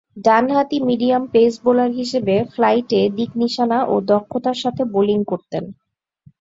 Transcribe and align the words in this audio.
ডানহাতি 0.25 0.77
medium 0.87 1.23
pace 1.33 1.53
bowler 1.63 1.91
হিসেবে 1.99 2.35
ফ্লাইটে 2.53 3.01
দিক-নিশানা 3.17 3.79
ও 3.87 4.05
দক্ষতার 4.11 4.57
সাথে 4.63 4.83
বোলিং 4.93 5.19
করতেন। 5.23 5.63